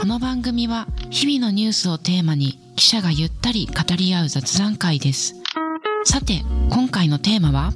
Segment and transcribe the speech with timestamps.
[0.00, 5.34] この番組は日々のニュースをテーマに記者がゆったり語り合う雑談会です。
[6.04, 7.72] さて、今回のテーマは？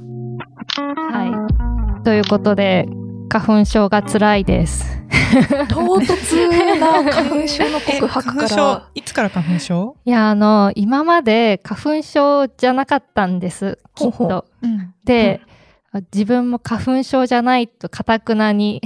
[1.11, 2.03] はい。
[2.03, 2.87] ということで、
[3.29, 4.85] 花粉症が辛いです。
[5.69, 8.89] 唐突な花粉症の告白 花粉症から。
[8.95, 9.95] いつから花粉症？
[10.05, 14.45] いや、あの、今まで花粉症じゃなかったんです、きっほうほと。
[14.61, 14.93] うん。
[15.03, 15.41] で、
[16.13, 18.81] 自分も花粉症じゃないと堅くなに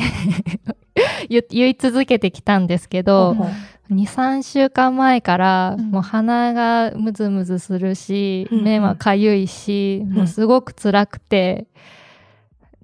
[1.30, 3.54] 言 言い続けてきたんですけど、ほうほ
[3.90, 5.92] 2、3週間前から、うん。
[5.92, 8.64] もう鼻がムズムズするし、うんうん。
[8.66, 10.14] 目はかゆいし、ん。
[10.14, 11.68] もうすごく辛くて、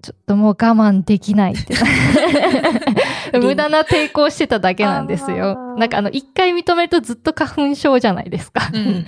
[0.01, 1.75] ちょっともう我慢できないって。
[3.39, 5.75] 無駄な抵抗してただけなんですよ。
[5.77, 8.69] なんかあの、一回認めるとずっと花粉症じゃないですか。
[8.73, 9.05] ううんうん。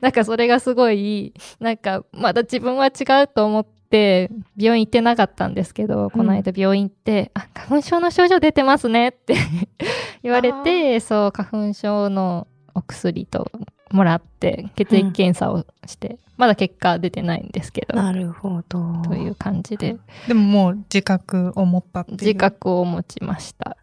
[0.00, 2.90] なんかそれがすごい、なんかまだ自分は違
[3.24, 9.34] うと思って、病院行ってなかったんですけど、この間病院行って、あ、花粉症の症状出てますねって
[10.22, 13.50] 言われて、そう、花粉症のお薬と
[13.90, 19.02] もらって、血液検査をして、まだ結果出てないんですけど、なるほど。
[19.02, 19.96] という感じで、
[20.28, 22.18] でももう自覚を持ったっていう。
[22.20, 23.76] 自覚を持ちました。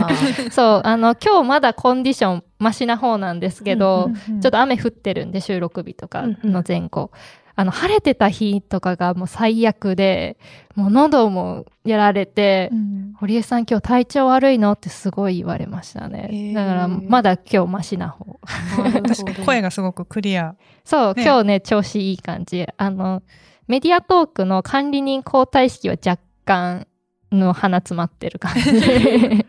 [0.52, 7.10] そう、あの、今日まだコンディションマシな方なんですけど、うんうんちょっと雨降ってるんで、収録日とかの前後。
[7.54, 10.38] あの、晴れてた日とかがもう最悪で、
[10.74, 16.28] もう喉もやられて、うん堀江さん今日体調悪いのってすごい言われましたね。
[16.32, 18.40] へーだから、まだ今日マシな方。
[18.74, 20.56] 確かに声がすごくクリア。
[20.82, 22.66] そう、ね今日ね、調子いい感じ。
[22.76, 23.22] あの、
[23.68, 26.88] メディアトークの管理人交代式は若干
[27.30, 28.60] の鼻詰まってる感じ。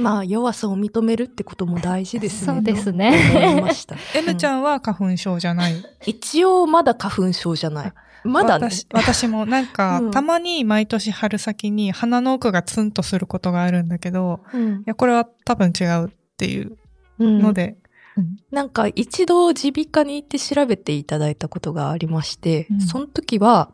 [0.00, 2.54] まあ、弱さを認めるってことも大事ですね。
[2.54, 3.32] そうですとね。
[3.34, 3.96] 思いました。
[4.18, 5.74] M ちゃんは花粉症じゃない？
[6.06, 7.92] 一応、まだ花粉症じゃない。
[8.24, 8.66] まだね。
[8.70, 16.76] 私私もなんか、うんたまに毎年春先に鼻の奥がツンとすることがあるんだけど、うんいや、これは多分違うっていう
[17.18, 17.76] うんので、
[18.50, 23.70] なんか一度耳鼻科に行って調べていただいたことがありまして、うんその時は、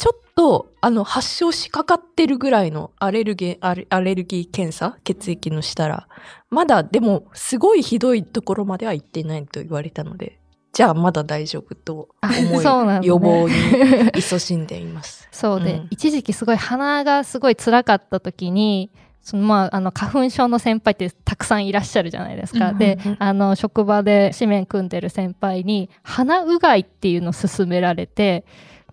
[0.00, 6.08] ちょっと、あの、発症しかかってるぐらいのアレルギー、アレアレルギー検査血液のしたら、
[6.48, 10.38] まだ、でも、すごいひどいところまでは行ってないと言われたので、
[10.72, 15.28] じゃあまだ大丈夫とあ思い、予防に勤しんでいます。
[15.32, 18.90] そうで、うん一時期すごい鼻がすごい辛かった時に、
[19.20, 22.70] そのまあ、あの、花粉症の先輩ってたくさんいらっしゃるじゃないですか。
[22.70, 28.46] うんでうん、あの、職場で紙面組んでる先輩に、鼻うがいっていうのを勧められて、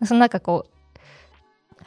[0.03, 0.76] そのなんかこう、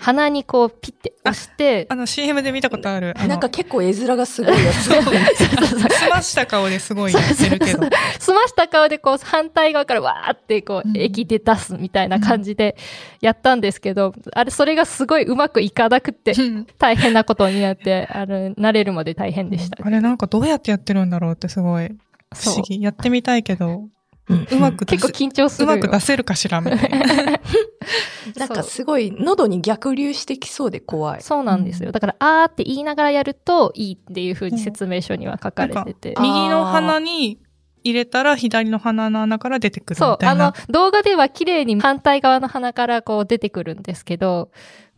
[0.00, 3.15] 鼻にこうピッて押してあ、の CM で見たことある。
[3.28, 4.84] なんか結構絵面がすごいやつ。
[4.84, 4.91] す
[6.09, 7.81] ました顔ですごいやってるけど。
[8.19, 12.77] 澄ました顔でこう反対側からわーってこうんう液で出すみたいな感じで
[13.21, 16.32] やったんですけど、あれそれがすごいうまくいかなくて
[16.78, 19.84] 大変なことになって、あの、慣れるまで大変でした。
[19.84, 21.88] あれなんかどうやってやってるんだろうってすごい
[22.34, 22.82] 不そう思議。
[22.82, 23.88] やってみたいけど、
[24.31, 25.79] うんうまく出せ結構緊張すうるよ。
[25.79, 27.41] まく出せるかしらみたいな。
[28.37, 31.23] なんかそうすごい喉に逆流してきそうで怖い。
[31.23, 31.93] そうなんですよ。
[31.93, 36.15] だから、あーって言いながらやるといいっていう風に説明書には書かれてて。
[36.17, 37.39] あー右の鼻に
[37.83, 44.51] 入れたら左の鼻の穴から出てくるそうみ、たいなあの。、動画では綺麗に反対側の鼻からこう出てくるんですけど、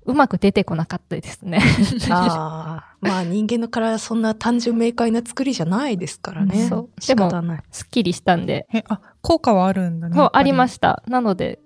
[0.05, 1.61] うまく出てこなかったですね。
[2.11, 6.67] ああ、まあ人間の体はそんな単純明快な作りじゃないですからね。
[6.69, 7.63] そう仕方ない。
[7.71, 10.17] すっきりしたんで、え、あ、効果はあるんだね。
[10.17, 11.03] もうありましした。
[11.07, 11.61] なので、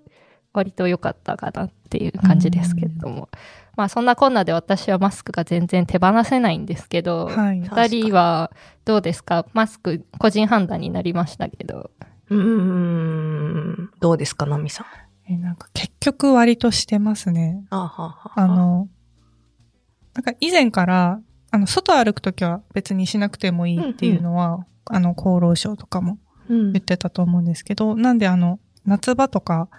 [0.53, 3.29] 割と良かったかなっていう感じですけれども。
[3.75, 7.59] まあそんなこんなで私はマスクが全然手放せないんですけど、はい。
[7.61, 8.51] 二人は
[8.85, 9.45] どうですか？
[9.53, 11.91] マスク個人判断になりましたけど。
[12.29, 13.89] うーん。
[13.99, 14.85] どうですか、ナミさん？
[15.29, 17.65] え、なんか結局割としてますね。
[17.69, 18.87] あははあ、の、
[20.13, 21.19] なんか以前から、
[21.51, 26.17] あの、外歩くときは別にしなくてもいいっていうのは、あの、厚労省とかも
[26.49, 26.71] うん。
[26.73, 29.69] 言ってたと思うんですけど、なんであの、夏場とか、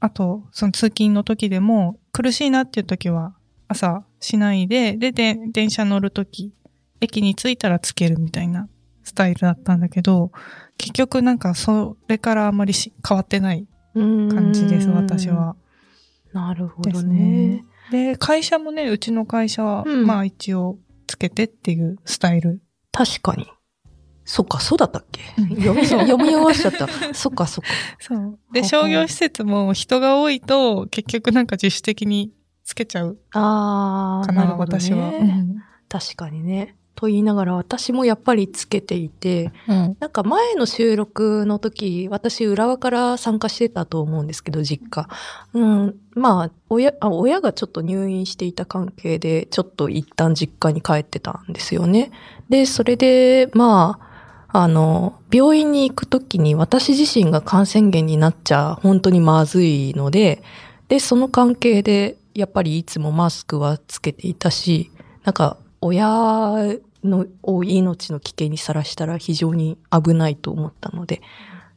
[0.00, 3.34] あと、その通勤の時でも、苦しいなっていう時は、
[3.68, 6.54] 朝しないで、で、で、電車乗る時、
[7.00, 8.68] 駅に着いたらつけるみたいな
[9.04, 10.32] スタイルだったんだけど、
[10.78, 15.56] 結局なんかそれからあんまりし変わってない感じです、私は。。
[16.32, 17.64] なるほどねね。
[17.90, 22.60] で、会社もね、うちの会社は、うんまあ一応つけてっていうスタイル。
[22.92, 23.46] 確かに。
[24.24, 25.22] そっか、そうだったっけ？
[25.38, 26.86] うん読み、読み合わしちゃった。
[27.14, 27.70] そっか、そっか。
[27.98, 28.38] そう。
[28.52, 32.32] で、商業施設も人が多いと、結局なんか自主的に
[32.64, 34.80] つけちゃうああ、かな、なるほどね。
[34.82, 35.08] 私は。
[35.08, 36.76] うん確かにね。
[36.98, 39.96] と言いながら私もやっぱりつけていて、うん。
[40.00, 45.08] なんか前の収録の時、私浦和から参加してたと思うんですけど、実家。
[45.54, 45.94] うん。
[46.16, 52.10] まあ、親、あ親がちょっと入院していた関係で、ちょっと一旦実家に帰ってたんですよね。
[52.48, 54.00] で、それで、ま
[54.50, 60.42] あ、あの、病院に行く時に私自身が感染源になっちゃ本当にまずいので、
[60.88, 64.90] で、その関係で、やっぱりいつもマスクはつけていたし、
[65.22, 71.22] なんか、親のを命の危険にさらしたら非常に危ないと思ったので、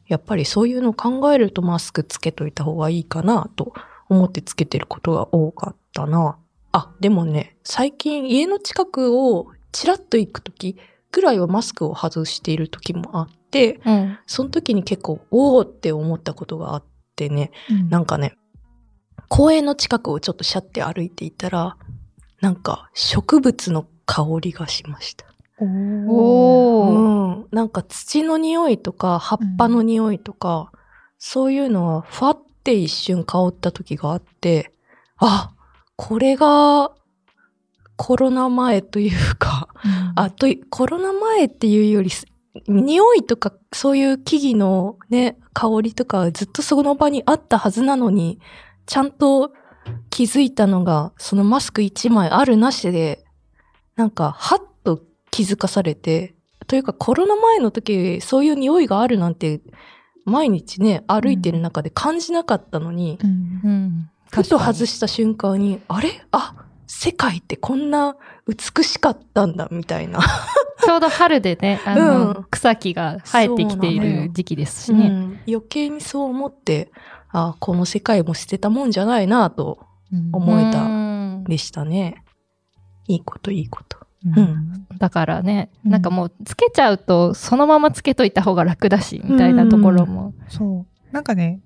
[0.08, 3.72] やっぱりそういうのを考えるとマスクつけといた方がいいかなと
[4.08, 6.36] 思ってつけてることが多かったな。
[6.72, 10.76] あ、でもね、最近家の近くをちらっと行くとき
[11.12, 14.18] ぐらいはマスクを外している時もあって、うん。
[14.26, 16.84] その時に結構、おーって思ったことがあっ
[17.14, 18.34] てね、うんなんかね、
[19.28, 21.76] 公園の近くをちょっとシャって歩いていたら、
[22.40, 25.26] なんか植物の香りがしました。
[25.60, 27.44] おうー。
[27.44, 27.46] ん。
[27.50, 30.72] なんか土の匂いとか葉っぱの匂いとか、
[31.18, 34.72] そういうのはふわって一瞬香った時があって、
[35.18, 35.52] あ、
[35.96, 36.92] これが
[37.96, 39.68] コロナ前というか、
[40.16, 42.26] あ、と、コロナ前っていうよりす、
[42.66, 48.40] 匂いとかそういう木々のね、香りとかはずっとその場にあったはずなのに、
[48.86, 49.52] ちゃんと
[50.10, 53.21] 気づいたのが、そのマスク一枚あるなしで、
[54.02, 55.00] なんか、はっと
[55.30, 56.34] 気づかされて、
[56.66, 59.60] というかコロナ前の時、そういう匂いがあるなんて、
[60.24, 64.10] 毎日ね、歩いてる中で感じなかったのに、うんうん。
[64.28, 66.24] ふと外しした瞬間に、あれ？
[66.32, 66.56] あ、
[66.88, 68.16] 世界ってこんな
[68.48, 70.18] 美しかったんだ、みたいな。
[70.84, 75.06] ちょうど春でね、あの、うん草木が生えてきている時期ですしね。
[75.06, 76.90] うん、余計にそう思って、
[77.30, 79.78] あこの世界も捨てたもんじゃないなと
[80.32, 82.21] 思えたうんでしたね。
[83.08, 83.98] いいこといいこと。
[84.26, 84.38] うん。
[84.38, 84.86] うん。
[84.98, 85.90] だからね、うん。
[85.90, 90.32] なんかもうつけちゃうと、そのままつけといた方が楽だし、みたいなところも。
[90.48, 91.14] そう。
[91.14, 91.60] なんかね、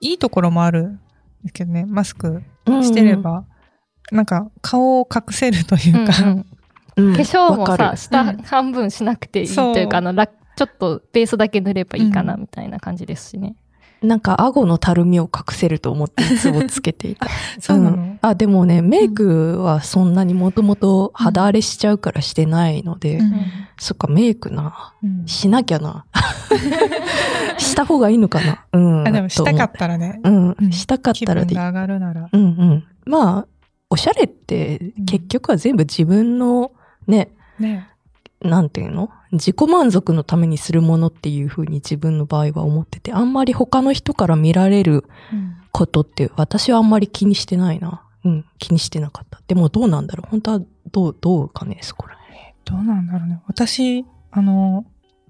[0.00, 0.96] いいところもあるん
[1.42, 3.44] ですけどね、マスクうんしてれ、ば、
[4.12, 6.46] なんか顔を隠せるというか、うん
[6.96, 7.08] うん。
[7.08, 7.14] うん。
[7.14, 8.36] 化粧もさ、下うん。
[8.38, 13.56] 半分しなくていいというか、あの、らちょっとベースだけ塗ればいいかな、うんみたいな感じですしね。
[14.02, 17.26] なんか顎のたるみを隠せると思っていつもつけていた。
[17.60, 23.32] そうなの、んあ、でもね、メイクはそんなにもともと肌荒れしちゃうからしてないので、うん
[23.78, 24.94] そっか、メイクな。
[25.02, 26.04] うんしなきゃな。
[27.58, 28.64] した方がいいのかな？
[28.72, 29.06] うん。
[29.08, 30.28] あでもしたかったらね、う。
[30.30, 30.72] ううんん。
[30.72, 31.58] したかっ気たらでいい。
[31.58, 32.28] 分が上がるなら。
[32.32, 32.84] うんうん。
[33.06, 33.46] まあ、
[33.90, 36.72] おしゃれってうん結局は全部自分の
[37.06, 37.88] ね、ね。
[38.42, 39.10] なんていうの？
[39.32, 48.02] 自己満足のためにするものっていうふうに自分の場合は思ってて、あんまり他の人から見られるうんことって私はあんまり気にしてないな。
[48.24, 49.40] うん、気にしてなかった。
[49.46, 50.30] でもどうなんだろう？
[50.30, 50.60] 本当は
[50.90, 52.16] どう、どうかね、そこら
[52.64, 53.40] どうなんだろうね。
[53.46, 54.84] 私、あの、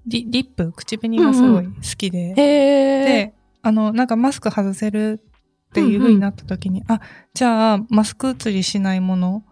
[0.05, 2.47] リリップ、口紅がすごい好きで、辺。
[2.47, 3.05] へー。
[3.05, 5.21] で、あの、なんかマスク外せる
[5.69, 6.99] っていう風になった時に、あ、
[7.33, 9.43] じゃあ、マスク写りしないもの、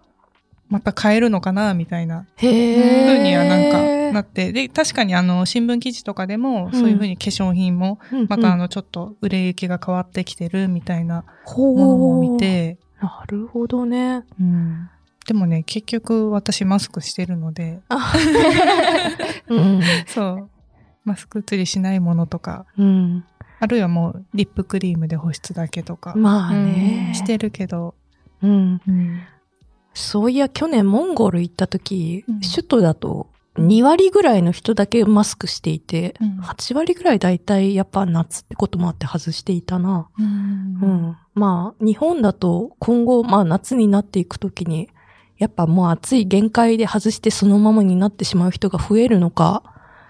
[0.70, 3.06] また変えるのかな、みたいなへー。
[3.08, 14.24] 風にはなんかなって、で、確かにあの、新聞記事とかでも、そういう風に化粧品も、うんうんまたあの、ちょっと売れ行きが変わってきてるみたいなほものも見て、なるほどね。
[14.40, 14.90] うん。
[15.26, 18.14] でもね、結局私マスクしてるので、あ
[19.48, 19.82] うん。
[20.08, 20.50] そう。
[21.04, 23.24] マスク写りしないものとか、うん。
[23.60, 27.12] あるいはもうリップクリームで保湿だけとか、まあね。
[27.16, 27.96] してるけど、
[28.42, 28.82] うん。
[28.88, 29.22] うん。
[29.94, 40.10] そういや、去年モンゴル行った時、うん首都だと2割ぐらいの人だけマスクしていて、うん8割ぐらいだいたいやっぱ夏ってこともあって外していたな。
[40.18, 40.24] う。
[40.24, 41.18] うんん。
[41.34, 44.90] まあ、日本だと今後、まあ夏になっていくときに、
[45.38, 49.64] やっぱもう暑い限界で外してそのままになってしまう人が増えるのか、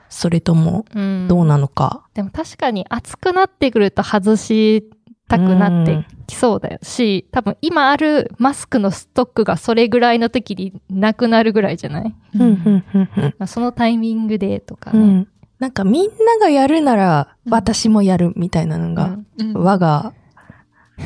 [0.09, 2.07] それともうんどうなのか。
[2.15, 4.89] でも確かに暑くなってくると外し
[5.29, 13.35] たくなってきそうだよし、多分今あるマスクのストックがそれぐらいの時になくなるぐらいじゃない、うん、うん、うん、うん。
[13.37, 14.99] まあ、そのタイミングでとかね。
[14.99, 15.27] うん。
[15.59, 20.13] なんかみんながやるならうん私もやるみたいなのが、うんうん我が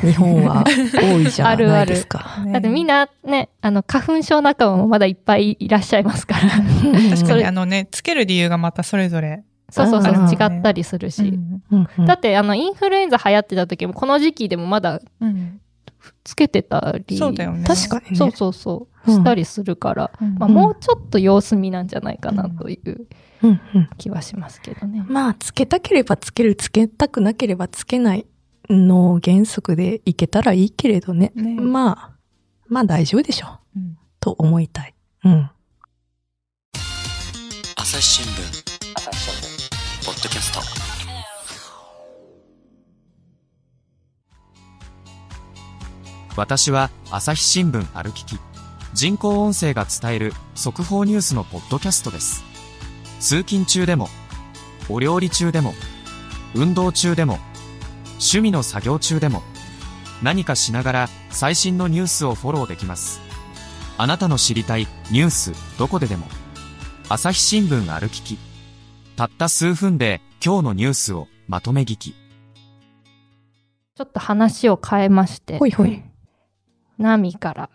[0.02, 2.42] 日本は多いじゃあるあるないですか。
[2.46, 6.50] ねだってみんなね、あの、花粉症仲間もまだいっぱいいらっしゃいますから。
[6.50, 9.44] 確かにそれあのね、つける理由がまたそれぞれ。
[9.74, 11.40] そうそうそう、うん違ったりするし。
[12.06, 15.60] だって、あの、インフルエンザ流行ってた時も、この時期でもまだうん
[16.24, 17.18] つけてたり。
[17.18, 17.64] そうだよね。
[17.66, 18.16] 確かにね。
[18.16, 18.78] そうそうそう。
[18.80, 23.06] うんしたりするから、うんまあ、もうちょっと様子見なんじゃないかなという
[23.98, 25.04] 気はしますけどね。
[25.10, 28.26] まあ、つけたければつける、つけたくなければつけない
[28.70, 31.34] の原則でいけたらいいけれどね。
[31.36, 32.12] ねまあ、
[32.70, 33.80] まあ大丈夫でしょう。
[33.80, 34.96] うんと思いたい。
[35.26, 35.50] うん。
[37.84, 39.53] 日新聞
[40.06, 40.60] ポッドキャスト。
[46.36, 48.38] 私は朝日新聞歩きき。
[48.94, 52.44] 人工音声が伝える速報ニュースのポッドキャストです。
[53.22, 54.10] 通勤中でも
[54.90, 55.74] お料理中でも
[56.54, 57.40] 運動中でも
[58.16, 59.42] 趣味の作業中でも
[60.22, 63.22] 何かしながら最新のニュースをフォローできます。
[63.98, 66.28] あなたの知りたいニュースどこででも。
[67.08, 68.53] 朝日新聞歩きき。
[69.16, 72.16] たった数分で今日のニュースをまとめ聞き
[73.96, 76.02] ちょっと話を変えまして、ほいほい。
[76.98, 77.70] ナミから、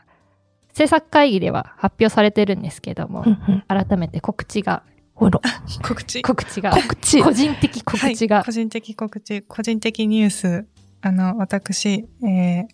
[0.73, 4.83] 制作会議では発表されてるんですけども、うんうん改めて告知が、
[5.15, 5.41] ほら。
[5.87, 6.23] 告知？
[6.23, 7.23] 告知が、告知。
[7.23, 10.67] 個人的告知がはい、個人的告知、個人的ニュース。
[11.03, 12.67] あの、私、えー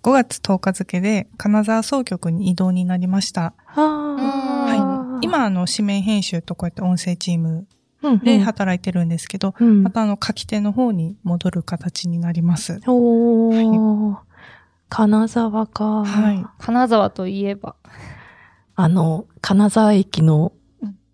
[0.00, 3.52] 5月10日付で金沢総局に異動になりました。
[3.66, 7.77] は今、あの、紙面編集とこうやって音声チーム今
[8.22, 9.82] で働いてるんですけど、うん。
[9.82, 12.80] またあの、書き手の方に戻る形になります。
[12.86, 14.16] おー、
[14.88, 16.04] 金沢か。
[16.04, 16.44] はい。
[16.58, 17.74] 金沢といえば、
[18.76, 20.52] あの、金沢駅の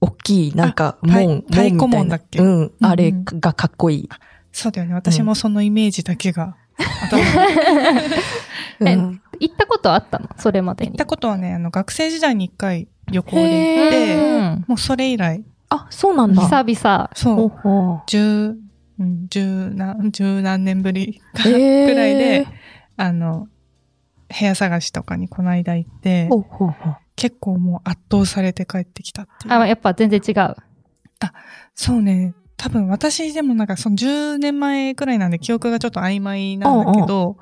[0.00, 2.38] 大きい、なんか、門、太鼓門だっけ？
[2.40, 4.08] うん、うんあれがかっこいい。
[4.52, 4.94] そうだよね。
[4.94, 6.56] 私もそのイメージだけが。
[8.80, 9.20] うん。
[9.40, 10.28] 行ったことあったの？
[10.36, 10.92] それまでに。
[10.92, 14.64] 行ったことはね、あの、学生時代に一回旅行で行っへて、うん。
[14.68, 15.42] もうそれ以来、
[15.74, 16.42] あ、そうなんだ。
[16.42, 17.10] 久々。
[17.14, 18.56] そう、ほ十、
[18.98, 22.46] うん十何、十何年ぶりかうへーぐらいで、
[22.96, 23.48] あの、
[24.38, 29.54] 部屋探しとかにこの間行ってほ、うほうほう結構もう圧倒されて帰ってきたっていう。
[29.54, 30.56] あ、やっぱ全然違う。
[31.74, 32.34] そうね。
[32.56, 37.36] 多分私でもなんかその10年前くらいなんで記憶がちょっと曖昧なんだけど、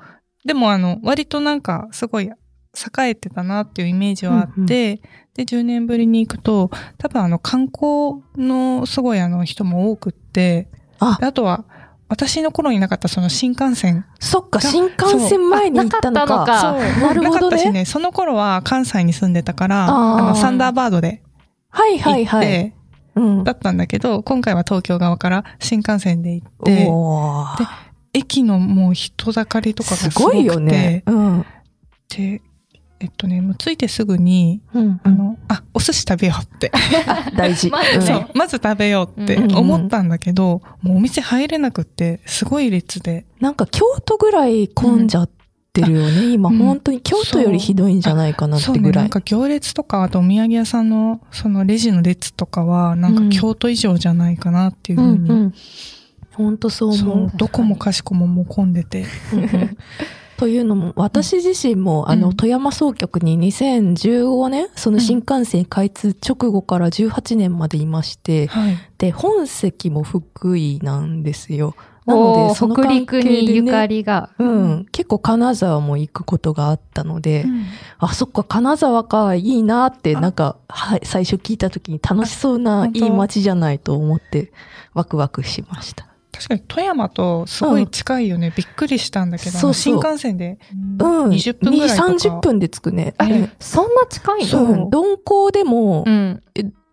[0.45, 2.29] でもあの、割となんかすごい
[2.75, 4.99] 栄えてたなっていうイメージはあって、うんうん
[5.33, 10.67] で、10年ぶりに行くと、多分あの観光のすごいあの人も多くって、
[10.99, 11.65] あであとは
[12.07, 14.05] 私の頃になかったその新幹線。
[14.19, 16.27] そっか、が新幹線前に行ったのか。
[16.27, 17.29] なかったのかなるほどね。
[17.31, 21.23] なかったしね、その頃は関西に住んでたから、あの、サンダーバードで
[21.69, 22.73] はい行って、はいはい。
[23.15, 23.43] うん。
[23.43, 26.89] だったんだけど、今回は東京側から新幹線で行って、で
[28.13, 31.01] 駅のもう人だかりとかがすすごくて、ごいよね。
[31.07, 31.45] うん。
[32.15, 32.41] で、
[33.03, 36.71] えっとね、もう着いてすぐに、うんあの、あ、お寿司食べようって。
[37.05, 37.69] あ 大事。
[37.69, 43.25] ねそう、まず食べようってうん思ったんだけど、もうお店入れなくって、すごい列で。
[43.41, 45.29] なんか京都ぐらい混んじゃっ
[45.73, 46.31] てるよね。
[46.31, 49.03] 今うん本当に京都よりひどいんじゃないかなってそうね、ぐらい。
[49.03, 55.29] なんか行列とか、あとお土産屋さんの、そのレジの列とかは、なんか京都以上じゃないかなっていうふうに。
[55.29, 55.53] ん。
[56.35, 57.27] 本当そうそ思う。
[57.27, 59.05] う、どこもかしこももう混んでて。
[60.43, 68.77] うんうんというのも、私自身も、あの、うん富山総局に2015年、その新幹線開通直後から18年までいまして、はい。
[68.97, 71.75] で、本籍も福井なんですよ。
[72.05, 74.31] なので、その北関係で、ね、陸にゆかりが。
[74.37, 74.85] うん。
[74.91, 77.65] 結構金沢も行くことがあったので、うん
[77.99, 84.51] あ、そっか、金沢か、いいなって、あなんか、はい、最初聞いた時に楽しそうな、いい街じゃないと思って、
[84.93, 86.12] ワクワクしました。
[86.33, 88.51] 確かに富山とすごい近いよね。
[88.55, 90.57] びっくりしたんだけど、そうそう新幹線で
[90.99, 91.29] うん。
[91.29, 92.09] 20分ぐらいとか。
[92.11, 93.13] 2、30分で着くね。
[93.17, 94.45] あうんそんな近いの？
[94.47, 94.89] そううん。
[94.89, 96.43] 鈍行でもう、ん。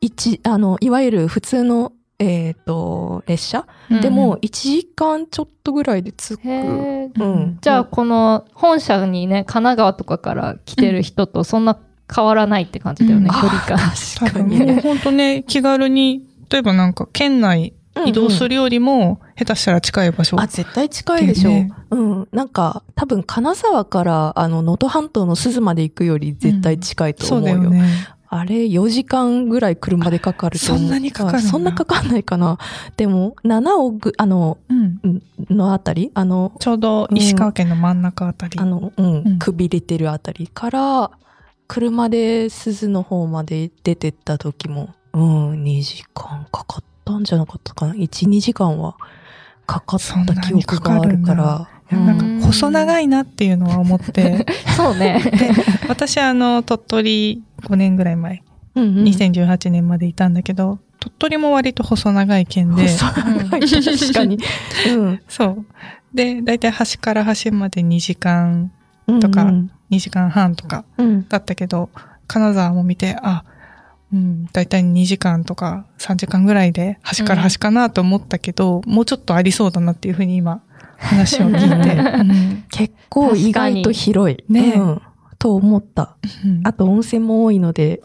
[0.03, 6.41] 一、あの、いわゆる普通の、えっ、と、列車、うんでも、1時間ちょっとぐらいで着く。
[6.49, 7.59] へーうん。
[7.61, 11.79] じゃあ、この本社にね、神奈川とかから来てる人とそんな
[12.15, 13.79] 変わらないって感じだよね、うん距離感。
[14.19, 14.81] 多分もう確かにね。
[14.83, 17.75] 本当ね、気軽に、例えばなんか県内
[18.07, 18.51] 移動する。
[18.51, 20.41] るよりも、下手したら近い場所。
[20.41, 21.51] あ、絶対近いでしょ。
[21.51, 22.29] だよねうん。
[22.33, 27.55] なんか、多分、金沢から、あの、能登半島の鈴まで行くより絶対近いとそ思うよ。
[27.57, 27.91] うだよね。
[28.33, 30.79] あれ、4時間ぐらい車でかかると思う。
[30.79, 32.59] そんなにかかるのあそんなかかんないかな。
[32.97, 35.23] でも、7億、あの、うん。
[35.51, 38.57] のあたり、あの、ちょうど石川県の真ん中あたり。
[38.57, 41.11] あの、うん、うんくびれてるあたりから、
[41.67, 47.95] 車で鈴の方まで出てった時も、うん、2時間かかったんじゃなかったかな。
[47.95, 48.97] 1、2時間は
[49.67, 51.69] かかった記憶があるから。
[51.90, 54.47] なんか細長いなっていうのは思って。
[54.76, 55.21] そうね。
[55.25, 55.50] で、
[55.88, 58.43] 私あの、鳥取5年ぐらい前、
[58.76, 64.38] うんうん2018年までいたんだけど、鳥取も割と細長い県で、細長い確かに。
[64.95, 65.67] うん そう。
[66.14, 68.71] で、だいたい端から端まで2時間、
[69.09, 69.21] うん。
[69.21, 71.29] とかうん2時間半とかうん。
[71.29, 71.90] だったけど、
[72.29, 73.43] 金沢も見て、あ、
[74.12, 80.62] うん、だいたい2時間とか3時間ぐらいで端から端かなと思ったけど、もうちょっとありそうだなっていうふうに今、
[80.99, 81.97] 話を聞いて。
[82.21, 84.45] うん結構意外と広い。
[84.49, 85.02] ねうん
[85.38, 86.17] と思った。
[86.45, 88.02] うんあと温泉も多いので、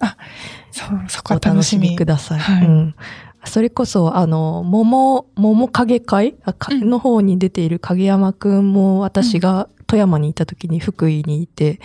[0.72, 2.06] そう、そこおは楽しみ楽しみく。
[2.06, 2.40] ださい。
[2.40, 2.96] はいうん。
[3.44, 6.36] それこそ、あの、桃、桃影会？
[6.72, 11.80] の方に出ている影山くんも私が富山にいた時に福井にいて、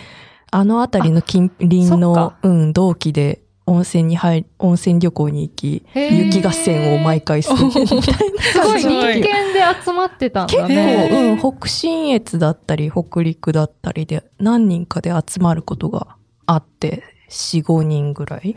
[0.51, 11.09] あの辺りの近隣のうん、同期で温泉に入り、温泉旅行に行き、雪合戦を毎回するみたいな すごい人間で集まってたん結構、だね。
[11.31, 18.53] うん、北信越だったり、北陸だったりで、何人かで集まることがあって、4、5人ぐらい。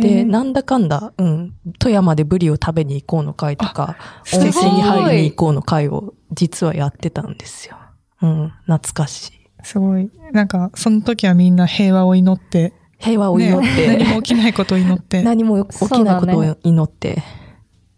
[0.00, 3.96] で、なんだかんだ、うん、富山でブリを食べに行こうの会とか、
[4.32, 7.76] 温泉に入りに行こうの会を実はやってたんですよ。
[8.22, 9.32] うん、懐かしい。
[9.64, 10.08] すごい。
[10.32, 15.22] なんか、その時はみんな平和を祈って、平和を祈っねて、何も起きないことを祈って。
[15.22, 17.22] 何も起きないことを祈って、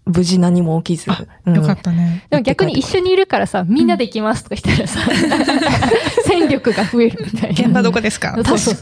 [0.07, 1.11] 無事何も起きず。
[1.47, 2.25] うんよかったね。
[2.31, 5.01] でも逆に一緒にいるからさ、みんなで行きますとか言ったらさ、
[6.25, 7.65] 戦力が増えるみたいな。
[7.65, 8.35] 現場どこですか？
[8.45, 8.77] そうそう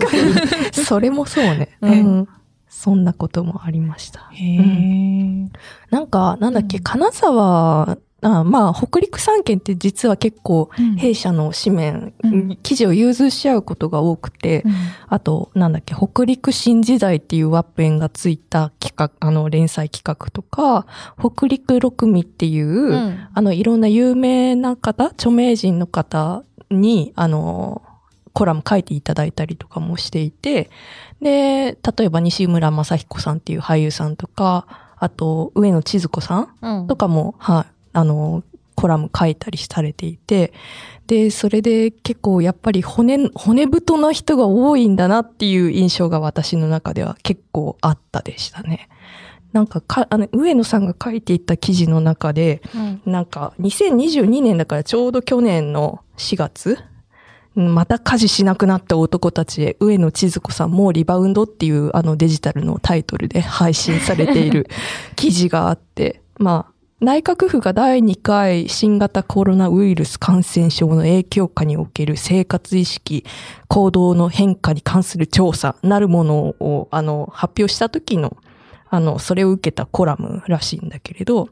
[0.73, 1.69] それもそうね。
[1.81, 2.29] ううんん。
[2.69, 4.29] そんなこともありました。
[4.33, 5.49] へえ。
[5.91, 10.97] なんか、なんだっけ、うん金沢、あまあ、北陸三県って実は結構、うん。
[10.97, 12.57] 弊社の紙面、うん。
[12.62, 14.73] 記事を融通し合うことが多くて、うん。
[15.09, 20.87] あと、なんだっけ、北陸新時代っていうワッペンがついた企画、あの、連載企画とか、
[21.19, 23.29] 北陸六味っていう、うん。
[23.33, 27.83] あの、いろんな有名な方、著名人の方に、あの、
[28.33, 30.71] コラム書いていただいたりとかもしていて、
[31.21, 34.67] で、例えば西村正彦さんっていう俳優さんとか、
[34.99, 36.87] あと、上野千鶴子さん。
[36.87, 38.42] とかも、はい、あの、
[38.75, 40.52] コラム書いたりされていて、
[41.06, 48.88] で、それで結構やっぱり骨、骨太な人が多いんだなっていう印象が私の中では結構あったでしたね。
[49.52, 56.78] なんかか、あの、上野さんが書いていた記事の中で、うんなんか、2022年だからちょうど去年の4月
[57.56, 64.68] また家事しなくなった男たちへ、上野千鶴子さんもリバウンドっていうあのデジタルのタイトルで配信されている
[65.16, 73.25] 記事があって、まあ、内閣府が第2回新型コロナウイルス感染症の影響下における生活意識、
[73.69, 78.37] 行動の変化に関する調査なるものを、あの、発表した時の、
[78.90, 81.49] あの、それを受けたコラムらしいんだけれど、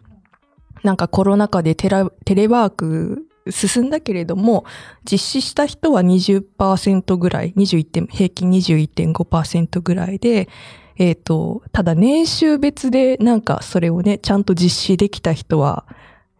[0.83, 1.88] なんかコロナ禍でテ
[2.27, 4.66] テレワーク進んだけれども、
[5.11, 10.51] 実施した人は20%ぐらい、21点、平均21.5%ぐらいで、
[10.99, 15.87] えっ、と、ただ年収別でなんかそれをね、ちゃんと実施できた人は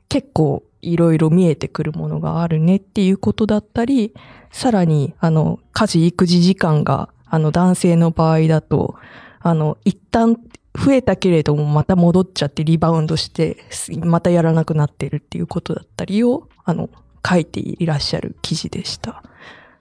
[0.09, 4.15] 結構いろいろ見えてくるものがあるねっていうことだったり、
[4.51, 8.97] さらに、あの、家事育児時間が、あの、男性の場合だと、
[9.41, 10.37] あの、一旦
[10.75, 13.59] 増えたけれどもまた戻っちゃってリバウンドして、
[14.05, 16.91] またやらなくなってるっていうことだったりを、あの、
[17.29, 19.23] 書いていらっしゃる記事でした。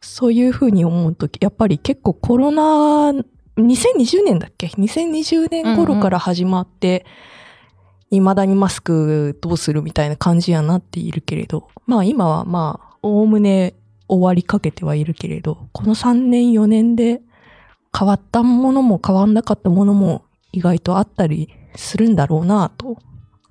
[0.01, 3.13] そういうふうに思うとき、やっぱり結構コロナ、
[3.57, 7.05] 2020年だっけ ?2020 年頃から始まって、
[8.09, 13.73] 未だにマスクどうするみたいな感じやなっているけれど、まあ今はまあ、おおむね
[14.07, 17.21] 終わりかけてはいるけれど、この3年4年で
[17.97, 22.97] 変わったものも変わんなかったものも意外とあったりするんだろうなと、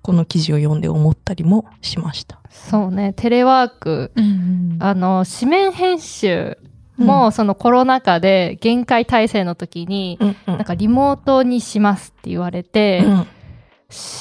[0.02, 2.40] この記事を読んで思ったりもしました。
[2.50, 6.58] そうね、テレワーク、うんあの、紙面編集
[6.98, 13.26] も、そのコロナ禍で限界体制の時に、うんうんなんかリモートにしますって言われて、うん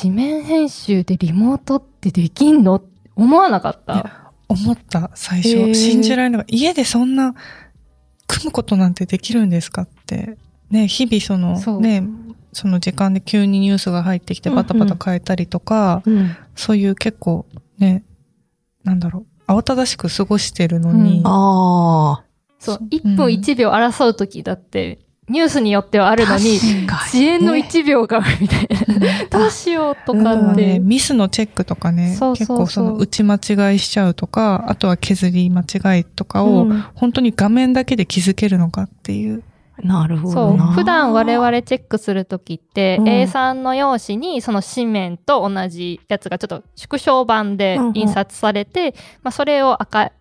[0.01, 2.83] 紙面編集でリモートってできんの
[3.15, 4.31] 思わなかった？
[4.47, 5.73] 思った、最初。
[5.73, 6.45] 信じられない。
[6.49, 7.33] 家でそんな、
[8.27, 10.37] 組むことなんてできるんですかって。
[10.69, 12.03] ね、日々その、そうね、
[12.53, 17.47] その時間で急にニュースが入ってきてバタバタ変えたりとか、うんそういう結構
[17.79, 18.03] ね、
[18.83, 22.24] なんだろう、慌ただしく過ごしてるのに、うんああ。
[22.65, 26.59] そう、うん1分1秒争う時だって、ニュースによってはあるのに、
[27.07, 28.67] 遅延の1秒がみたい
[28.99, 29.39] な。
[29.39, 30.79] どうしようとかって。
[30.79, 39.43] ミスのチェックとかね、そうそうそう結構その打ち間違いしちゃうとか、あとは削り間違いとかを、うん本当に画面だけで気づけるのかっていう。
[39.81, 40.71] なるほそうどな。。
[40.73, 50.11] 普段我々チェックするときって、うん A3 の用紙にその紙面と同じやつがちょっと縮小版でうんうん印刷されて、まあそれを赤、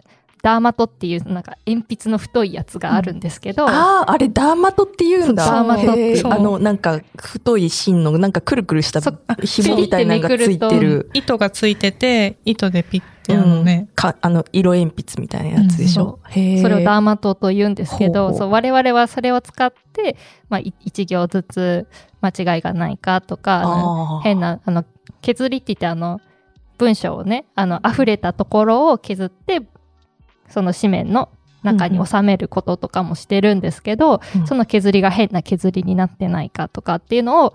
[0.44, 5.42] ダーマトっていうなんか鉛筆の太いやつがあるんですけど、ああ、あれダーマトって言うんだ。
[5.42, 9.18] そうダーマトってあの、なんか、太い芯の、なんかくるくるしたそう。
[9.42, 11.08] 紐みたいなのがついてる。
[11.14, 16.18] 糸がついてて、糸でピッてあのね、か、あの、色鉛筆みたいなやつでしょ。
[16.28, 16.60] へー。
[16.60, 20.18] それをダーマトと言うんですけど、そう我々はそれを使って、
[20.50, 21.86] まあ、い一行ずつ
[22.20, 24.84] 間違いがないかとか、変な、あの、
[25.22, 26.20] 削りって言ってあの、
[26.76, 29.62] 文章をね、あの、溢れたところを削って、
[30.48, 31.28] その紙面の
[31.62, 37.54] 中に収めることとかもしてるんですけど、うんその削りが変な削りになってないかとかっていうのを、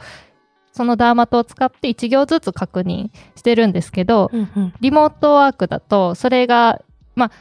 [0.71, 4.73] そのダーマトを使って1行ずつ確認してるんですけど、うんうん。
[4.79, 6.81] リモートワークだと、それが、
[7.15, 7.31] まあ、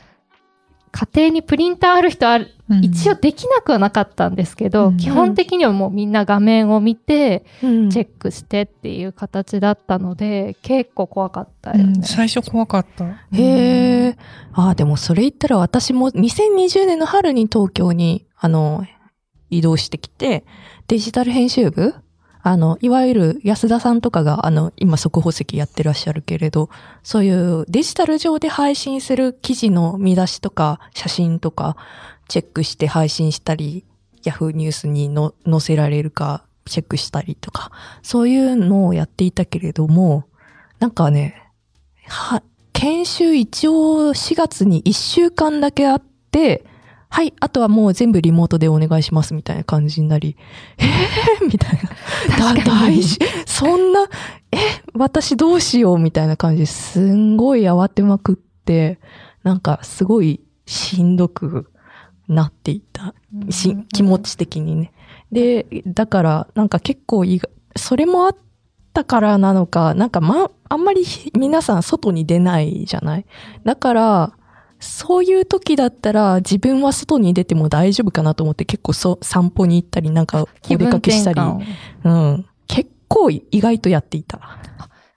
[0.90, 11.92] 家庭にプリンターある人ある、うん一応できなくはなかったんですけど、うん基本的にはもうみんな画面を見て、うんチェックしてっていう形だったので、結構怖かったよね。
[11.96, 13.07] うん最初怖かった。
[13.07, 13.16] へ
[14.09, 14.16] え。
[14.53, 18.85] ああ、でもそれ言ったら私も2020年の春に東京に、あの、
[19.51, 20.44] 移動してきて、
[20.88, 21.94] デジタル編集部
[22.48, 26.70] あの、いわゆる安田さんとかが、あの、今速報席やってらっしゃるけれど、
[27.02, 31.76] そういうデジタル上で配信する記事の見出しとか写真とか
[32.26, 33.84] チェックして配信したり、
[34.24, 37.70] ヤフーニュースにの載せられるかチェックしたりとか、
[38.02, 40.24] そういうのをやっていたけれども、
[40.78, 41.50] なんかね、
[42.06, 46.64] は、研修一応4月に1週間だけあって、
[47.10, 50.36] はい、あとはもう全部リモートでお願いしますみたいな感じになり、
[50.78, 51.80] えー、 みたい
[52.38, 52.54] な。
[52.54, 53.18] だ、大事。
[53.46, 54.06] そんな、
[54.52, 54.56] え、
[54.94, 58.98] 私どうしようみたいな感じですんごい慌てまくって、
[59.42, 61.70] なんかすごいしんどく
[62.28, 63.14] なっていた。
[63.50, 64.92] し気持ち的にね。
[65.32, 68.36] で、だから、なんか結構いが、それもあっ
[68.92, 71.04] たからなのか、なんかま、あんまり
[71.38, 73.24] 皆さん外に出ないじゃない？
[73.64, 74.32] だから、
[74.80, 81.40] そういう時だったら自分は外に出ても大丈夫かなと思って結構そ散歩に行ったりなんかお出かけしたり、
[82.04, 82.46] うん。
[82.66, 84.40] 結構意外とやっていた。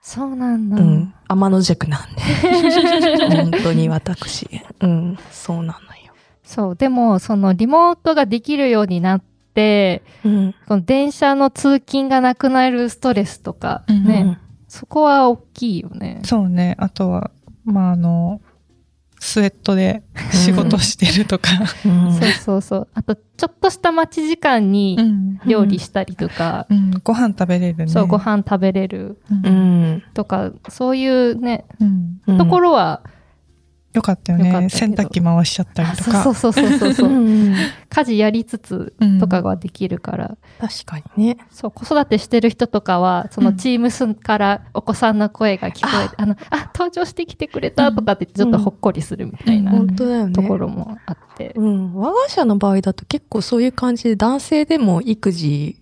[0.00, 0.76] そうなんだ。
[0.76, 1.14] うん。
[1.28, 2.20] 天の弱なんで。
[3.36, 4.48] 本当に私。
[4.80, 5.18] うん。
[5.30, 6.12] そうなのよ。
[6.42, 6.76] そう。
[6.76, 9.22] でも、そのリモートができるようになっ
[9.54, 10.54] て、うん。
[10.66, 16.20] この電車の通勤がなくなるストレスとか、うんね、そこは大きいよね。
[16.24, 16.74] そうね。
[16.78, 17.30] あとは、
[17.64, 18.40] まあ、あの、
[19.24, 21.52] スウェットで仕事してるとか。
[21.86, 22.12] うん。
[22.12, 22.88] そうそうそう。
[22.92, 27.86] あと、ちょっとした待ち時間にん料理したりとか、うん、ご飯食べれるね。
[27.86, 29.36] そう、ご飯食べれるうん。
[29.36, 30.02] ううんん。
[30.12, 31.84] とか、そういうね、う
[32.32, 33.02] んところは、
[33.92, 34.68] よかったよね。
[34.70, 36.22] 洗濯機回しちゃったりあとか。
[36.22, 37.12] そうそうそうそうそう う。
[37.12, 37.54] ん。
[37.90, 41.36] 家事やりつつうんとかができるから、確かにね。
[41.50, 49.72] そう、子育てしてる人とかは、そのチームスからお子さんの声が聞こえて、あの、あ、登場してきてくれたとかってちょっとほっこりするみたいな。
[50.32, 51.52] ところもあって。
[51.56, 51.94] うん。
[51.94, 55.76] 我が社の場合だと結構そういう感じで男性でも育児、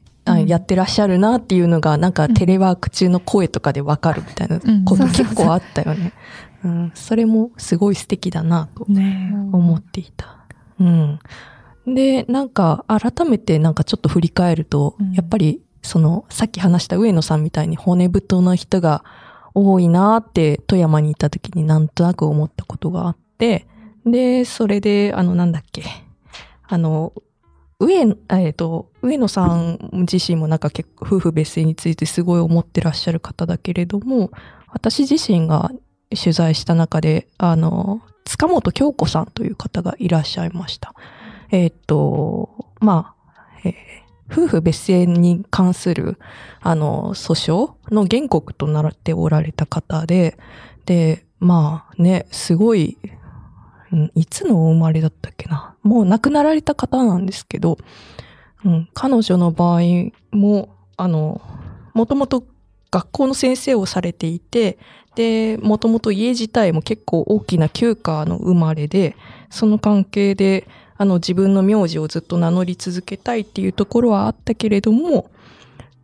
[0.46, 6.12] やってらっしゃるなっていうのがなんかうんテレワーク中の声とかでわかるみたいなうんこと結構あったよね。
[6.64, 6.92] うん。
[6.94, 10.46] それもすごい素敵だなとね思っていた。
[10.78, 11.18] うん。
[11.86, 19.02] で、なんか改めてなんかちょっと振り返ると、うんやっぱりそのさっき話した上野さんみたいに骨太の人が
[19.54, 23.66] 多いなって富山にいた時になんとなく思ったことがあって、
[24.06, 25.82] で、それで、あの、なんだっけ、
[26.66, 27.12] あの、
[27.78, 29.78] 上野、えっ、と、上野さん
[30.10, 34.30] 自身もなんか結構夫婦別姓についてすごい思ってらっしゃる方だけれども、
[34.68, 35.70] 私自身が
[36.14, 40.94] 取材した中で、あの、塚本京子さんという方がいらっしゃいました。
[41.50, 43.74] えっ、と、まあ、えー
[44.32, 46.16] 夫婦別姓に関する、
[46.60, 50.38] あの、訴訟の原告となっておられた方で、
[50.86, 52.96] で、まあね、すごい、
[53.92, 55.74] うんいつのお生まれだったっけな。
[55.82, 57.76] もう亡くなられた方なんですけど、
[58.64, 59.80] うん、彼女の場合
[60.30, 61.40] も、あの、
[61.92, 62.44] もともと
[62.92, 64.78] 学校の先生をされていて、
[65.14, 69.16] で、もともと家自体も結構大きな旧家の生まれで、
[69.50, 75.30] その関係で、あの、自分の名字をずっと名乗り続けたいっていうところはあったけれども、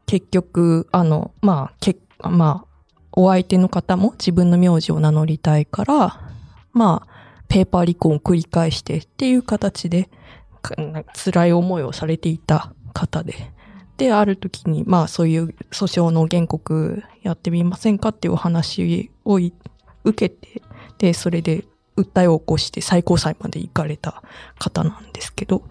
[0.06, 2.66] 結局、あの、まあ、けまあ、
[3.12, 6.20] お相手の方も自分の名字を名乗りたいから、
[6.72, 7.16] まあ、
[7.48, 10.08] ペーパー離婚を繰り返してっていう形で、
[11.14, 13.55] 辛い思いをされていた方で。
[13.96, 19.54] で、ある時に、まあそういう訴訟の原告やってみませんかっていうお話をい
[20.04, 20.62] 受けて、
[20.98, 21.64] で、それで
[21.96, 24.22] 訴えを起こして最高裁まで行かれた
[24.59, 25.62] 方なんですけど、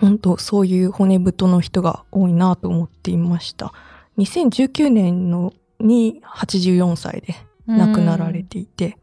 [0.00, 3.72] 本当そういう骨太の人が多いなと思っていました。
[4.18, 7.34] 2019年のに84歳で
[7.66, 8.96] 亡くなられていて、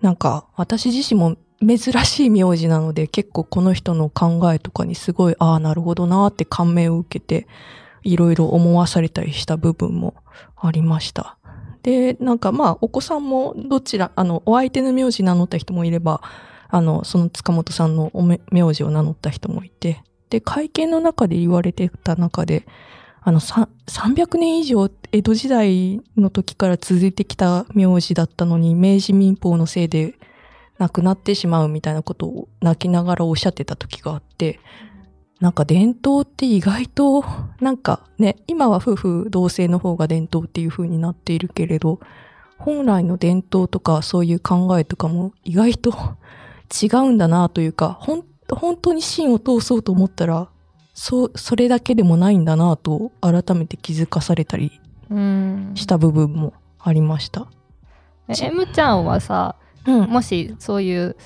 [0.00, 7.46] なんか私自身も珍しい名字なので結構この人の考えとかにすごい、ああ、なるほどなって感銘を受けて、
[8.02, 10.14] いろいろ思わされたりした部分も
[10.56, 11.38] ありました。
[11.82, 16.22] で、なんかまあ、お子さんもどちら、あの、お相手の名字名乗った人もいれば、
[16.68, 22.66] あの、その塚本さんのおめ名字を名乗った人もいて、で、会見の中で言われてた中で、
[23.20, 30.14] あの、300年以上江戸時代の時から続いてきた名字だったのに、明治民法のせいで、
[30.84, 34.60] 亡くなってしまうみたいなことを泣きながらおっしゃってた時があって、
[35.40, 37.24] なんか伝統って意外と、
[37.60, 42.00] なんかね、今は夫婦同姓の方が伝統っていう風になっているけれど、
[42.58, 45.92] 本来の伝統とかそういう考えとかも意外と
[46.82, 50.48] 違うんだなというか、ほん、本当に芯を通そうと思ったら、
[50.92, 55.72] そう、それだけでもないんだなと改めて気づかされたりうん。
[55.74, 57.48] した部分もありました。
[58.28, 60.10] え M ちゃんはさ、うん。
[60.10, 61.16] もしそういう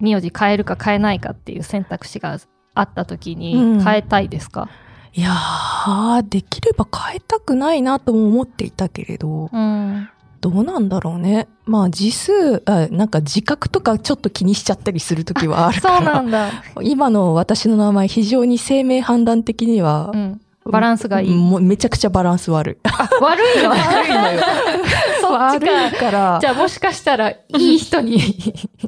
[0.00, 2.38] 名字変えるか変えないかっていう選択肢が
[2.74, 4.68] あった時うんに変えたいですか、
[5.14, 10.08] いやー、できれば変えたくないなとも思っていたけれど、うん、
[10.40, 11.48] どうなんだろうね。
[11.66, 15.96] まあ、字数、あなんか自覚とかちょっと気にしちゃったりするときはあるから。
[15.98, 16.50] そうなんだ、
[16.82, 22.76] 今の私の名前非常に生命判断的にはう、ん、バランスがいい、もうめちゃくちゃバランス悪い。
[22.84, 23.70] あ悪いの？
[23.70, 24.40] 悪いのよ。
[25.20, 28.16] そっちかからじ、ゃあもしかしたらいい人に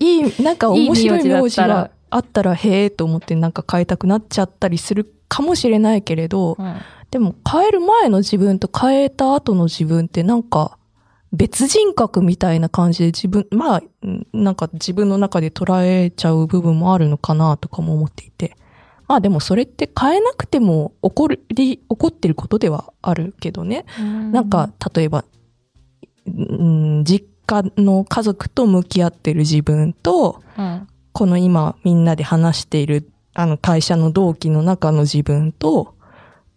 [0.01, 6.77] いい、なんか面白い名字があったら、へえと思ってなんか変えたくなっちゃったりするかもしれないけれど、うん
[7.11, 10.79] でも変える前の自分と変えた後の自分ってなんか
[11.33, 18.57] 別人格みたいな感じで自分、まあ、うんなんか自分の中で捉えちゃう部分もあるのかなとかも思っていて。
[19.07, 23.85] まあでもそれって変えなくても起こる、起こってることではあるけどね。
[23.99, 25.25] なんか、例えば、
[26.27, 30.89] うん、実家の家族と向き合ってる自分と、うん。
[31.13, 35.95] この今みんなで話しているあの会社の同期の中の自分と、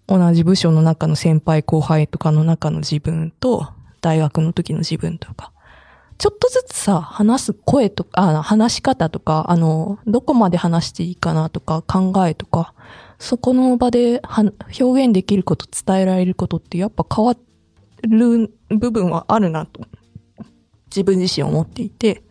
[0.07, 3.67] 同じ部署の中の先輩後輩とかの中の自分と、
[3.99, 5.51] 大学の時の自分とか、
[6.17, 12.73] ちょっとずつさ、話す声とか、あ話し方とか、あの、どこまで話していいかなとか、考えとか、
[13.19, 14.43] そこの場では
[14.79, 17.35] 表現できること、伝えられることってやっぱ変わ
[18.03, 19.81] る部分はあるなと、
[20.87, 22.23] 自分自身思っていて、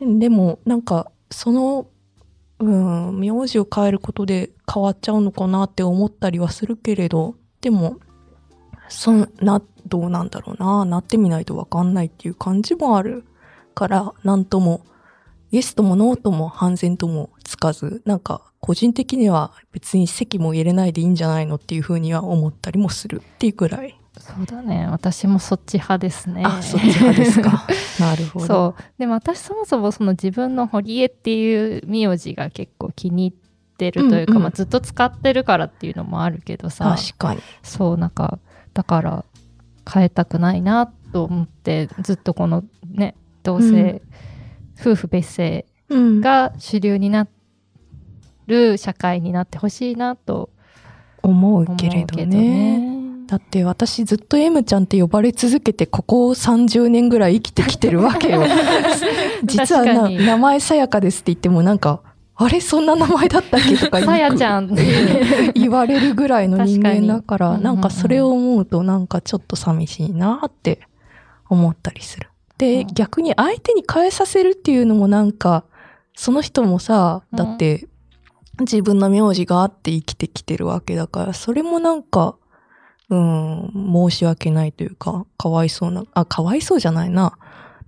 [0.00, 0.18] うん。
[0.18, 1.86] でも、なんか、その、
[2.58, 7.98] うん、名字を変えることで変わっちゃうのかなって思ったりはするけれど、でも、
[8.88, 13.26] そんな、どうなんだろうな、なってみないとわかんないっていう感じもある
[13.74, 14.86] から、なんとも、
[15.50, 23.98] イエスともノーとも半然ともつかず、なんか、個人的には別に席も入れないでいいんじゃないのっていうふうには思ったりもするっていうくらい。
[24.18, 27.66] そうだね私もそっち派ですねあ、そっち派ですか。
[28.00, 28.46] なるほど。
[28.46, 37.40] そうでも私そもそもその自分の堀江っていう名字が結構気に入ってるというか、うんうんまあ、ずっと使ってるからっていうのもあるけどさ確かに。
[37.62, 38.38] そうなんか
[38.74, 39.24] だから
[39.90, 44.02] 変えたくないなと思ってずっとこのね同性、
[44.80, 46.20] 夫婦別姓うん。
[46.20, 47.28] が主流にな
[48.46, 50.50] る社会になってほしいなと
[51.22, 52.26] 思うけれどね。
[52.26, 53.02] ね。
[53.26, 58.42] だって私ずっと M ちゃんって呼ばれ続けてここ30年ぐらい生きてきてるわけよ。
[59.44, 62.00] 実は名前さやかですって言ってもなんか、
[62.34, 70.80] あれそんな名前だったっけとか さやちゃんって 言われるぐらいの人間だから、確かになんかそれを思うとなんかちょっと寂しいなって
[71.48, 72.30] 思ったりする。
[72.58, 75.64] で、うん逆に相手に変えさせるっていうのもなんか、
[76.14, 77.88] その人もさ、だって
[78.60, 82.36] 自分の名字があって生きてきてるわけだから、それもなんか、
[83.08, 83.70] うん、
[84.10, 87.36] 申し訳ないというか、かわいそうな、あ、かわいそうじゃないな。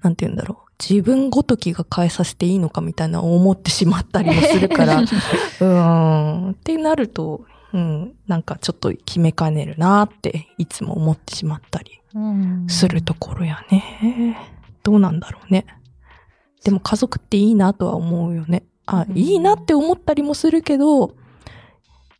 [0.02, 0.63] なんて言うんだろう。
[0.80, 5.66] 自分ごときが変えさせていいのかみたいな思ってしまったりもするから、 うー
[6.48, 6.50] ん。
[6.50, 14.36] ってなると、うん、なんかちょっと決めかねるなって、いつも思ってしまったりうんするところやね。
[14.82, 15.66] どうなんだろうね。
[16.64, 18.64] でも家族っていいなとは思うよね。
[18.86, 21.14] あ、うんいいなって思ったりもするけど、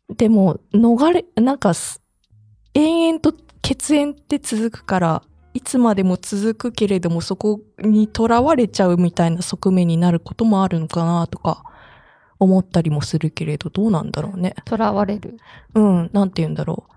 [0.09, 2.01] でも、逃れ、なんかす、
[2.73, 5.23] 延々と血縁って続くから、
[5.55, 11.63] いつまでも続くけれども、そこに囚われちゃうみたいな側面になることもあるのかなとか、
[12.37, 14.53] 思ったりもするけれど、どうなんだろうね。
[14.67, 15.37] 囚われる。
[15.73, 16.93] うん、なんて言うんだろう。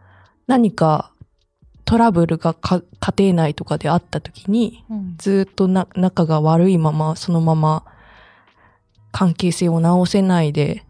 [0.48, 1.12] 何か
[1.84, 7.84] トラブルがか家庭内とかであった時に、うんずっとな仲が悪いまま、そのまま
[9.12, 10.84] 関係性を直せないで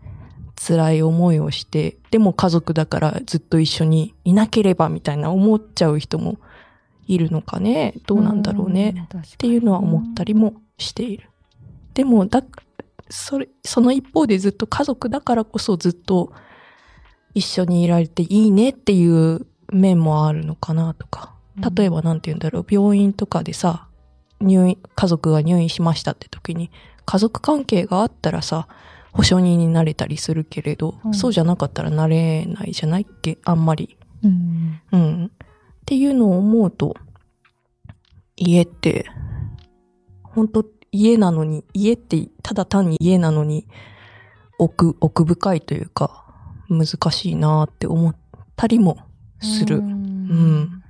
[0.57, 6.39] 辛い思いをして、でも家族だからずっと一緒にいなければみたいな思っちゃう人も
[7.09, 7.95] いるのかね？
[8.07, 8.91] どうなんだろうね？
[8.93, 9.03] ん。
[9.03, 11.31] っっていうのは思ったりもしている。
[11.95, 12.45] でも、だ、
[13.11, 16.33] それ、その一方でずっと家族だからこそずっと
[17.35, 21.35] 一緒にいられていいねっていう面もあるのかなとか。
[21.77, 23.89] 例えばなんて言うんだろう、病院とかでさ、
[24.41, 26.71] 入院、家族が入院しましたって時に、
[27.05, 28.69] 家族関係があったらさ、
[29.13, 33.39] 保証人になれたりするけれど、うんそうじゃなかったらなれないじゃないっけ？
[33.45, 33.97] あんまり。
[34.23, 35.31] うんうん。
[35.89, 36.95] っていうのを思うと、
[38.37, 39.07] 家って、
[40.23, 43.67] 本当家なのに、家ってただ単に家なのに
[44.59, 46.27] 奥、奥深いというか、
[46.69, 48.17] 難しいなって思っ
[48.55, 48.99] たりも
[49.41, 49.79] する。
[49.79, 50.83] ううんん。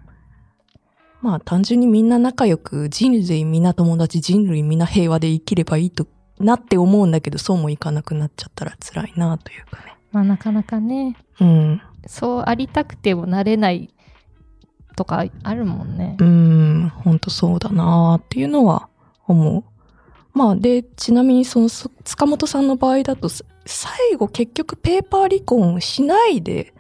[1.23, 6.09] まあ単純にみんな仲良く人類みんな友達人類みんな平和で生きればいいと
[6.41, 9.97] なって思うんだけどそうもいかなくなっちゃったら辛いなというかね。
[10.11, 11.81] まあなかなかね、うん。
[12.09, 13.95] そうありたくてもなれない
[14.99, 16.25] とかあるもんねう。
[16.25, 18.89] ん、本当そうだなっていうのは
[19.29, 19.65] 思う。
[20.37, 26.75] まあで、ちなみにそのそ塚本さんの場合だとす最後結局ペーパー離婚しないで、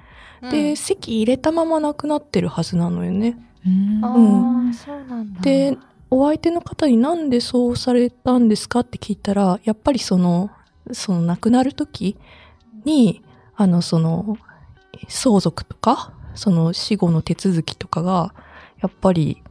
[0.50, 3.38] で、籍入れたまま亡くなってるはずなのよね。
[3.64, 5.40] うんああ、うんそうなんだ。
[5.40, 5.78] で、
[6.10, 10.50] お相手の方になんでそうされたんですかって聞いたら、やっぱりその、
[10.92, 12.16] その亡くなる時
[12.84, 13.22] に、
[13.54, 14.38] あの、その、
[15.08, 18.32] 相続とか、その死後の手続きとかが、
[18.80, 19.42] やっぱり、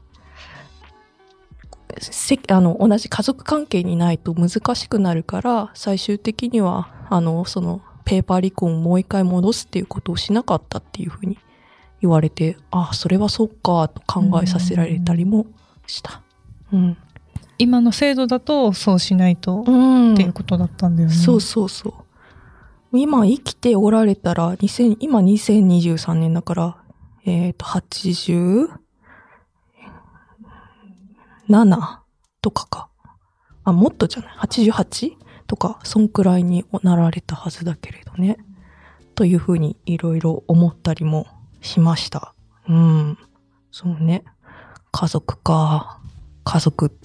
[2.00, 11.38] せあの、同じ家族関係にないと難しくなるから、最終的には、あの、その、ペーパー離婚をもう一回戻すっていうことをしなかったっていうふうに
[12.02, 15.46] 言われて、ああ、それはそっか、と考えさせられたりも
[15.88, 16.22] した。
[16.72, 16.98] うん。
[17.58, 21.14] 今の制度だとそうしないとうんっていうことだったんだよね。
[21.16, 21.94] そうそうそう。
[23.02, 26.78] 今生きておられたら、2000今2023年だから、
[27.26, 28.70] えっ、と、87?
[32.42, 32.90] とかか。
[33.64, 35.18] あ、もっとじゃない ?88?
[35.48, 38.38] とか、そんくらいになられたはずだけれどね。
[39.16, 41.28] というふうにいろいろ思ったりも
[41.62, 42.34] しました。
[42.70, 43.18] うん。
[43.72, 44.24] そうね。
[44.92, 46.00] 家族か。
[46.44, 46.98] 家族。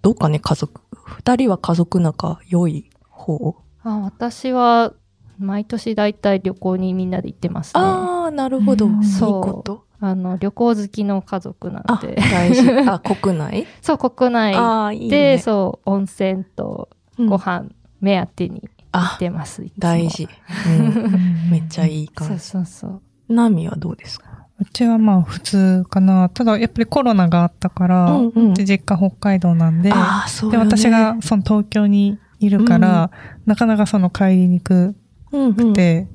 [0.00, 0.80] どうかね、家族。
[1.04, 3.62] 二人は家族仲良い方？
[3.84, 4.94] あ私は
[5.42, 7.80] 毎年だいたい旅行にみんなで行ってますね。
[7.82, 8.86] あああ、なるほど。
[8.86, 9.84] うんいいそうこと。
[10.00, 12.16] の旅行好きの家族なんあ、で。
[12.16, 12.68] 大事。
[12.88, 13.66] あ、 国内？
[13.80, 15.38] そう、国内ああ、いいで、ね。
[15.38, 17.66] そう、温泉とうんご飯
[18.00, 19.62] 目当てに行あっ、てます。
[19.64, 20.28] いつも大事。
[20.66, 21.12] うん
[21.50, 22.42] めっちゃいいそう感じ。
[22.44, 23.00] そうそう。
[23.32, 24.26] ナミはどうですか？
[24.58, 26.28] うちはまあ普通かな。
[26.28, 33.10] ただやっぱりコロナがあったから、うんうんで実家北海道なんで、ああ、そうで私が、その東京にいるから、
[33.46, 34.96] なかなかその帰りにく
[35.32, 35.54] うんうん。
[35.54, 36.08] くて、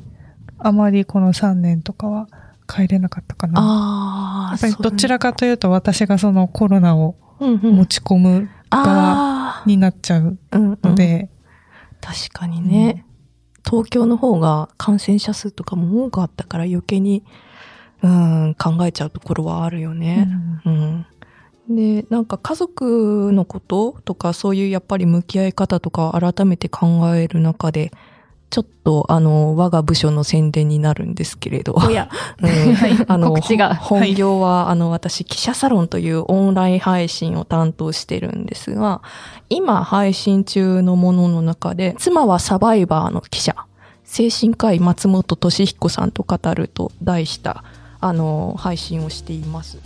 [0.60, 2.28] あまりこの3年とかは
[2.68, 4.50] 帰れなかったかな。
[4.52, 10.80] やっぱりどちらかかというと私がそのコロナを持ち込むあになっちゃうあ、うんうん。
[10.82, 11.30] ので、
[12.02, 13.06] 確かにね、
[13.66, 17.24] 東京の方が感染者数とかも多かったから余計に、
[18.02, 20.28] うん、考えちゃうところはあるよね。
[20.66, 21.06] うん。
[21.70, 27.92] で、なんか家族のこととかそういうやっぱり向き合い方とか改めて考える中で、
[28.50, 31.74] ちょっとあの、我が部署の宣伝になるんですけれど。
[31.74, 32.10] おや、
[32.42, 32.74] うん。
[32.74, 33.06] はい。
[33.08, 39.02] あの、本業は、あの、私、記者サロンというオンライン配信を担当してるんですが、
[39.50, 43.56] 今配信中のものの中で、妻はサバイバーの記者、
[44.04, 47.64] 精神科医松本俊彦さんと語ると題した、
[48.00, 49.80] あの、配信をしています。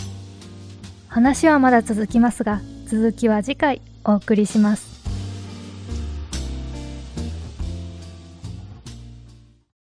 [1.11, 5.00] 話はまだ続きますが続きは次回お送りします